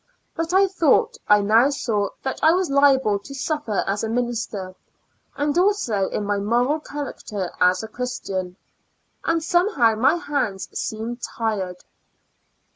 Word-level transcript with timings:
But 0.35 0.51
I 0.51 0.65
thought 0.67 1.15
I 1.27 1.41
now 1.43 1.69
saw 1.69 2.09
that 2.23 2.39
I 2.43 2.53
was 2.53 2.71
liable 2.71 3.19
to 3.19 3.35
suffer 3.35 3.83
as 3.85 4.03
a 4.03 4.09
minister, 4.09 4.73
and 5.35 5.55
also 5.59 6.07
in 6.09 6.25
my 6.25 6.39
moral 6.39 6.79
character 6.79 7.51
as 7.61 7.83
a 7.83 7.87
Christian; 7.87 8.55
and 9.23 9.43
somehow 9.43 9.93
my 9.93 10.15
hands 10.15 10.69
seemed 10.73 11.21
tied. 11.21 11.75